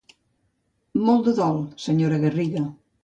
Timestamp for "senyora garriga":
1.85-2.65